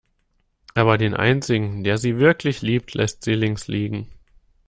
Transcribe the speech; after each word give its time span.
Aber 0.73 0.97
den 0.97 1.13
einzigen, 1.13 1.83
der 1.83 1.99
sie 1.99 2.17
wirklich 2.17 2.63
liebt, 2.63 2.95
lässt 2.95 3.23
sie 3.23 3.35
links 3.35 3.67
liegen. 3.67 4.07